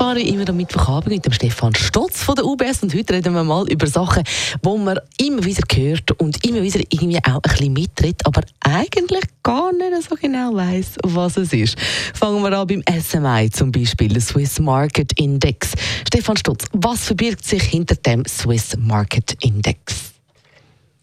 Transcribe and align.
Zwar 0.00 0.16
immer 0.16 0.48
am 0.48 0.56
Mittwochabend 0.56 1.10
mit 1.10 1.26
dem 1.26 1.32
Stefan 1.34 1.74
Stotz 1.74 2.22
von 2.22 2.34
der 2.34 2.46
UBS. 2.46 2.82
Und 2.82 2.94
heute 2.94 3.12
reden 3.12 3.34
wir 3.34 3.44
mal 3.44 3.70
über 3.70 3.86
Sachen, 3.86 4.24
wo 4.62 4.78
man 4.78 4.98
immer 5.20 5.44
wieder 5.44 5.62
hört 5.74 6.12
und 6.12 6.42
immer 6.42 6.62
wieder 6.62 6.80
irgendwie 6.88 7.18
auch 7.18 7.34
ein 7.34 7.40
bisschen 7.42 7.72
mittritt, 7.74 8.24
aber 8.24 8.40
eigentlich 8.60 9.24
gar 9.42 9.74
nicht 9.74 10.08
so 10.08 10.14
genau 10.14 10.54
weiß, 10.54 10.96
was 11.02 11.36
es 11.36 11.52
ist. 11.52 11.78
Fangen 12.14 12.42
wir 12.42 12.50
an 12.58 12.66
beim 12.66 12.82
SMI 12.98 13.50
zum 13.50 13.72
Beispiel, 13.72 14.08
der 14.08 14.22
Swiss 14.22 14.58
Market 14.58 15.12
Index. 15.20 15.72
Stefan 16.06 16.38
Stotz, 16.38 16.64
was 16.72 17.04
verbirgt 17.04 17.44
sich 17.44 17.64
hinter 17.64 17.96
dem 17.96 18.24
Swiss 18.24 18.74
Market 18.78 19.36
Index? 19.42 20.12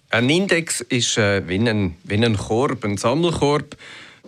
Ein 0.09 0.27
Index 0.27 0.81
ist 0.81 1.19
äh, 1.19 1.47
wie, 1.47 1.59
ein, 1.59 1.97
wie 2.03 2.15
ein 2.15 2.35
Korb, 2.35 2.83
ein 2.83 2.97
Sammelkorb, 2.97 3.77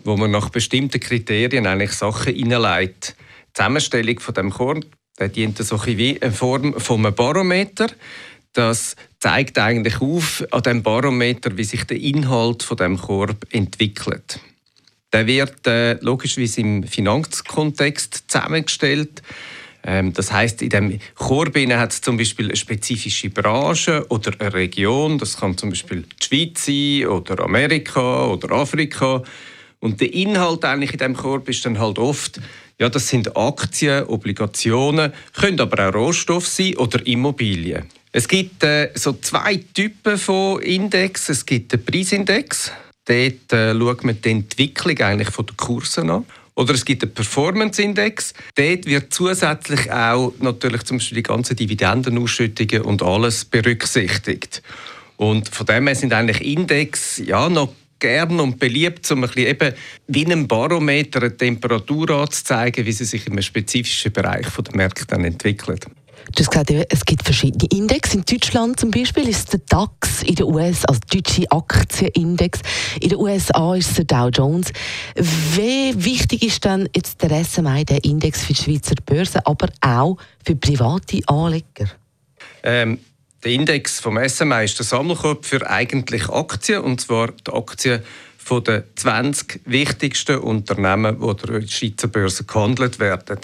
wo 0.03 0.15
man 0.15 0.29
nach 0.29 0.49
bestimmten 0.49 0.99
Kriterien 0.99 1.65
eigentlich 1.65 1.93
Sachen 1.93 2.35
hineinlegt. 2.35 3.15
Zusammenstellung 3.59 4.19
von 4.19 4.33
dem 4.33 4.49
Korb 4.51 4.85
der 5.19 5.29
dient 5.29 5.57
so 5.57 5.85
wie 5.85 6.11
in 6.11 6.31
Form 6.31 6.79
von 6.79 7.05
einem 7.05 7.13
Barometer. 7.13 7.87
Das 8.53 8.95
zeigt 9.19 9.57
eigentlich 9.59 10.01
auf 10.01 10.43
an 10.51 10.63
dem 10.63 10.81
Barometer, 10.81 11.55
wie 11.57 11.63
sich 11.63 11.83
der 11.83 11.99
Inhalt 11.99 12.63
von 12.63 12.77
dem 12.77 12.97
Korb 12.97 13.45
entwickelt. 13.51 14.39
Der 15.11 15.27
wird 15.27 15.67
äh, 15.67 15.93
logischerweise 16.01 16.61
im 16.61 16.83
Finanzkontext 16.83 18.25
zusammengestellt. 18.27 19.21
Ähm, 19.83 20.13
das 20.13 20.31
heißt, 20.31 20.61
in 20.61 20.69
dem 20.69 20.99
Korb 21.15 21.55
hat 21.55 21.91
es 21.91 22.01
zum 22.01 22.17
Beispiel 22.17 22.45
eine 22.45 22.55
spezifische 22.55 23.29
Branche 23.29 24.05
oder 24.09 24.31
eine 24.39 24.53
Region. 24.53 25.17
Das 25.17 25.37
kann 25.37 25.57
zum 25.57 25.69
Beispiel 25.69 26.03
die 26.03 26.25
Schweiz 26.25 26.65
sein 26.65 27.07
oder 27.07 27.43
Amerika 27.43 28.27
oder 28.27 28.51
Afrika. 28.51 29.23
Und 29.79 30.01
der 30.01 30.13
Inhalt 30.13 30.65
eigentlich 30.65 30.91
in 30.93 30.97
dem 30.97 31.15
Korb 31.15 31.47
ist 31.49 31.65
dann 31.65 31.79
halt 31.79 31.99
oft, 31.99 32.39
ja, 32.79 32.89
das 32.89 33.07
sind 33.07 33.35
Aktien, 33.35 34.05
Obligationen, 34.05 35.13
können 35.33 35.59
aber 35.59 35.89
auch 35.89 35.93
Rohstoffe 35.93 36.47
sein 36.47 36.75
oder 36.77 37.05
Immobilien. 37.05 37.85
Es 38.11 38.27
gibt 38.27 38.63
äh, 38.63 38.91
so 38.95 39.13
zwei 39.13 39.57
Typen 39.73 40.17
von 40.17 40.61
Index. 40.61 41.29
Es 41.29 41.45
gibt 41.45 41.71
den 41.71 41.83
Preisindex. 41.83 42.71
Dort 43.05 43.53
äh, 43.53 43.77
schaut 43.77 44.03
man 44.03 44.19
die 44.21 44.31
Entwicklung 44.31 44.97
eigentlich 44.99 45.29
von 45.29 45.45
den 45.45 45.57
Kursen 45.57 46.09
an. 46.09 46.25
Oder 46.55 46.73
es 46.73 46.83
gibt 46.83 47.03
den 47.03 47.13
Performance-Index. 47.13 48.33
Dort 48.55 48.85
wird 48.85 49.13
zusätzlich 49.13 49.91
auch 49.91 50.33
natürlich 50.39 50.83
zum 50.83 50.97
Beispiel 50.97 51.17
die 51.17 51.23
ganzen 51.23 51.55
Dividendenausschüttungen 51.55 52.81
und 52.81 53.01
alles 53.01 53.45
berücksichtigt. 53.45 54.61
Und 55.15 55.47
von 55.49 55.65
dem 55.65 55.87
her 55.87 55.95
sind 55.95 56.11
eigentlich 56.11 56.41
Index 56.41 57.17
ja 57.17 57.47
noch 57.47 57.73
gern 57.99 58.39
und 58.39 58.59
beliebt, 58.59 59.09
um 59.11 59.23
ein 59.23 59.29
bisschen 59.29 59.47
eben 59.47 59.73
wie 60.07 60.25
einem 60.25 60.47
Barometer 60.47 61.19
eine 61.19 61.35
Temperatur 61.35 62.09
anzuzeigen, 62.11 62.85
wie 62.85 62.91
sie 62.91 63.05
sich 63.05 63.27
in 63.27 63.33
einem 63.33 63.41
spezifischen 63.41 64.11
Bereich 64.11 64.47
der 64.47 64.75
Märkte 64.75 65.15
entwickelt. 65.15 65.85
Du 66.35 66.43
hast 66.43 66.51
gesagt, 66.51 66.71
es 66.89 67.05
gibt 67.05 67.23
verschiedene 67.23 67.67
Index. 67.71 68.13
In 68.13 68.23
Deutschland 68.23 68.79
zum 68.79 68.91
Beispiel 68.91 69.27
ist 69.27 69.51
der 69.51 69.61
DAX, 69.67 70.21
in 70.23 70.35
den 70.35 70.45
USA, 70.45 70.87
also 70.87 71.01
der 71.11 71.21
deutsche 71.21 71.51
Aktienindex. 71.51 72.59
In 73.01 73.09
den 73.09 73.17
USA 73.17 73.75
ist 73.75 73.89
es 73.89 73.95
der 73.95 74.05
Dow 74.05 74.29
Jones. 74.29 74.71
Wie 75.15 75.93
wichtig 75.95 76.43
ist 76.43 76.65
dann 76.65 76.87
jetzt 76.95 77.21
der 77.23 77.43
SMI, 77.43 77.83
der 77.83 78.03
Index 78.03 78.43
für 78.45 78.53
die 78.53 78.61
Schweizer 78.61 78.95
Börse, 79.05 79.45
aber 79.45 79.69
auch 79.81 80.17
für 80.45 80.55
private 80.55 81.21
Anleger? 81.27 81.89
Ähm, 82.61 82.99
der 83.43 83.51
Index 83.51 83.99
vom 83.99 84.19
SMI 84.27 84.65
ist 84.65 84.77
der 84.79 84.85
Sammelkorb 84.85 85.45
für 85.45 85.69
eigentlich 85.69 86.27
Aktien, 86.29 86.81
und 86.81 86.99
zwar 86.99 87.31
die 87.31 87.51
Aktien 87.51 88.03
von 88.37 88.63
den 88.63 88.83
20 88.95 89.61
wichtigsten 89.65 90.39
Unternehmen, 90.39 91.19
die 91.21 91.47
der 91.47 91.67
Schweizer 91.67 92.07
Börse 92.07 92.43
gehandelt 92.43 92.99
werden. 92.99 93.39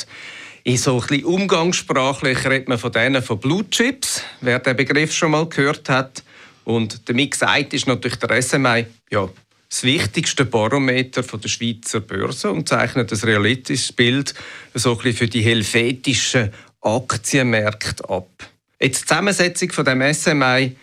In 0.63 0.77
so 0.77 0.99
ein 0.99 1.07
bisschen 1.07 1.25
umgangssprachlich 1.25 2.45
redet 2.45 2.67
man 2.67 2.79
von 2.79 2.91
denen 2.91 3.21
von 3.21 3.39
Blue 3.39 3.69
Chips, 3.69 4.23
wer 4.41 4.59
den 4.59 4.75
Begriff 4.75 5.13
schon 5.13 5.31
mal 5.31 5.47
gehört 5.47 5.87
hat. 5.89 6.23
Und 6.63 7.07
damit 7.07 7.31
gesagt 7.31 7.73
ist 7.73 7.87
natürlich 7.87 8.17
der 8.17 8.41
SMI 8.41 8.87
ja, 9.11 9.29
das 9.69 9.83
wichtigste 9.83 10.43
Barometer 10.43 11.21
der 11.21 11.47
Schweizer 11.47 11.99
Börse 11.99 12.51
und 12.51 12.67
zeichnet 12.67 13.11
ein 13.11 13.19
realistisches 13.19 13.91
Bild 13.91 14.33
so 14.73 14.91
ein 14.91 14.97
bisschen 14.97 15.17
für 15.17 15.27
die 15.27 15.41
helvetischen 15.41 16.51
Aktienmärkte 16.81 18.09
ab. 18.09 18.54
Jetzt 18.85 19.01
die 19.01 19.07
Zusammensetzung 19.07 19.71
von 19.71 19.83
dem 19.83 20.13
SMI 20.13 20.75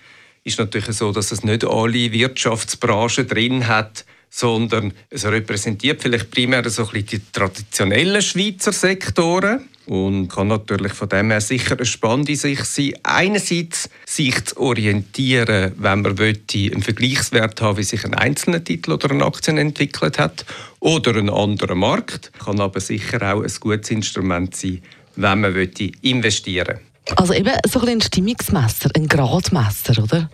ist 0.42 0.58
natürlich 0.58 0.86
so, 0.86 1.12
dass 1.12 1.30
es 1.30 1.44
nicht 1.44 1.64
alle 1.64 2.10
Wirtschaftsbranchen 2.10 3.28
drin 3.28 3.68
hat, 3.68 4.04
sondern 4.28 4.92
es 5.08 5.24
repräsentiert 5.24 6.02
vielleicht 6.02 6.32
primär 6.32 6.68
so 6.68 6.90
ein 6.92 7.06
die 7.06 7.20
traditionellen 7.30 8.20
Schweizer 8.20 8.72
Sektoren 8.72 9.68
und 9.86 10.26
kann 10.26 10.48
natürlich 10.48 10.94
von 10.94 11.10
dem 11.10 11.30
her 11.30 11.40
sicher 11.40 11.76
eine 11.76 11.86
spannende 11.86 12.34
Sicht 12.34 12.66
sein. 12.66 12.94
Einerseits 13.04 13.88
sich 14.04 14.46
zu 14.46 14.56
orientieren, 14.56 15.70
wenn 15.76 16.02
man 16.02 16.18
einen 16.18 16.82
Vergleichswert 16.82 17.60
haben 17.60 17.78
wie 17.78 17.84
sich 17.84 18.04
ein 18.04 18.14
einzelner 18.14 18.64
Titel 18.64 18.90
oder 18.90 19.12
eine 19.12 19.24
Aktie 19.24 19.56
entwickelt 19.56 20.18
hat 20.18 20.44
oder 20.80 21.14
ein 21.14 21.30
anderer 21.30 21.76
Markt, 21.76 22.32
kann 22.44 22.58
aber 22.58 22.80
sicher 22.80 23.32
auch 23.32 23.44
ein 23.44 23.52
gutes 23.60 23.92
Instrument 23.92 24.56
sein, 24.56 24.82
wenn 25.14 25.40
man 25.40 25.54
investieren 25.54 26.78
will. 26.78 26.91
Also 27.16 27.34
eben 27.34 27.52
so 27.68 27.80
ein 27.80 28.00
Stimmungsmesser, 28.00 28.90
ein 28.94 29.08
Gradmesser, 29.08 30.02
oder? 30.02 30.30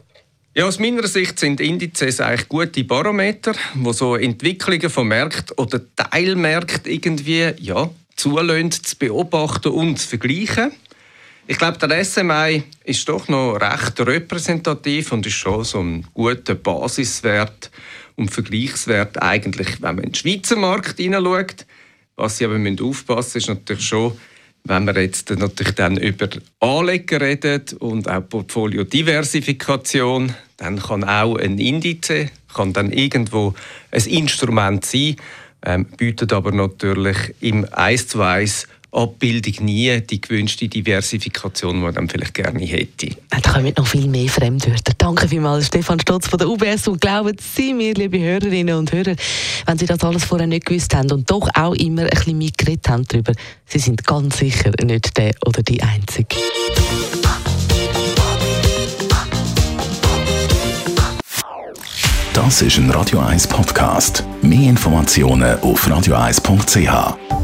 Ja, 0.55 0.67
aus 0.67 0.79
meiner 0.79 1.07
Sicht 1.07 1.39
sind 1.39 1.61
Indizes 1.61 2.21
eigentlich 2.21 2.49
gute 2.49 2.85
Barometer, 2.85 3.55
wo 3.75 3.93
so 3.93 4.17
Entwicklungen 4.17 4.91
von 4.91 5.07
Märkten 5.07 5.57
oder 5.57 5.81
Teilmärkten 5.95 6.91
irgendwie 6.91 7.53
ja, 7.59 7.89
zulassen, 8.17 8.73
zu 8.73 8.97
beobachten 8.97 9.69
und 9.69 9.99
zu 9.99 10.09
vergleichen. 10.09 10.73
Ich 11.47 11.57
glaube, 11.57 11.79
der 11.79 12.05
SMI 12.05 12.65
ist 12.85 13.09
doch 13.09 13.29
noch 13.29 13.55
recht 13.55 14.01
repräsentativ 14.01 15.13
und 15.13 15.27
ist 15.27 15.35
schon 15.35 15.65
so 15.65 15.81
ein 15.81 16.07
guter 16.13 16.55
Basiswert 16.55 17.71
und 18.17 18.31
Vergleichswert 18.31 19.23
eigentlich, 19.23 19.81
wenn 19.81 19.95
man 19.95 20.05
in 20.05 20.11
den 20.11 20.15
Schweizer 20.15 20.57
Markt 20.57 20.99
hineinschaut. 20.99 21.67
Was 22.17 22.37
Sie 22.37 22.45
aber 22.45 22.57
aufpassen 22.57 23.15
müssen, 23.15 23.39
ist 23.39 23.49
natürlich 23.49 23.87
schon, 23.87 24.19
wenn 24.65 24.87
wir 24.87 25.01
jetzt 25.01 25.31
natürlich 25.31 25.75
dann 25.75 25.97
über 25.97 26.29
Anleger 26.61 27.21
reden 27.21 27.63
und 27.79 28.09
auch 28.09 28.29
Portfoliodiversifikation, 28.29 30.35
dann 30.57 30.79
kann 30.79 31.05
auch 31.05 31.37
ein 31.37 31.59
Indice, 31.59 32.31
kann 32.55 32.73
dann 32.73 32.93
irgendwo 32.93 33.55
ein 33.91 34.07
Instrument 34.07 34.85
sein, 34.85 35.17
ähm, 35.65 35.87
bietet 35.97 36.33
aber 36.33 36.53
natürlich 36.53 37.35
im 37.41 37.67
1 37.73 38.09
zu 38.09 38.23
1 38.23 38.69
Abbildung 38.91 39.67
nie 39.67 40.01
die 40.01 40.21
gewünschte 40.21 40.67
Diversifikation, 40.67 41.75
die 41.75 41.81
man 41.81 41.95
dann 41.95 42.09
vielleicht 42.09 42.35
gerne 42.35 42.65
hätte. 42.65 43.11
Da 43.29 43.41
kommen 43.41 43.73
noch 43.77 43.87
viel 43.87 44.09
mehr 44.09 44.29
Fremdwörter. 44.29 44.93
Danke 44.97 45.29
vielmals, 45.29 45.67
Stefan 45.67 46.01
Stotz 46.01 46.27
von 46.27 46.39
der 46.39 46.49
UBS. 46.49 46.89
Und 46.89 47.01
glauben 47.01 47.37
Sie 47.39 47.75
mir, 47.75 47.95
liebe 47.95 48.19
Hörerinnen 48.19 48.77
und 48.77 48.93
Hörer, 48.93 49.15
wenn 49.67 49.79
Sie 49.79 49.87
das 49.87 50.01
alles 50.01 50.25
vorher 50.25 50.47
nicht 50.47 50.67
gewusst 50.67 50.95
haben 50.95 51.11
und 51.13 51.31
doch 51.31 51.49
auch 51.55 51.75
immer 51.75 52.03
ein 52.03 52.09
bisschen 52.11 52.39
mitgeredet 52.39 52.89
haben 52.89 53.05
darüber, 53.07 53.33
Sie 53.67 53.79
sind 53.79 54.05
ganz 54.05 54.39
sicher 54.39 54.73
nicht 54.83 55.17
der 55.17 55.33
oder 55.45 55.63
die 55.63 55.83
Einzige. 55.83 56.37
Das 62.33 62.63
ist 62.63 62.79
ein 62.79 62.89
Radio 62.91 63.19
1 63.19 63.49
Podcast. 63.49 64.25
Mehr 64.41 64.71
Informationen 64.71 65.59
auf 65.61 65.87
radio1.ch. 65.87 67.38